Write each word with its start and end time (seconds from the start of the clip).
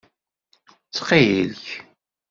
Ttxil-k. 0.87 1.65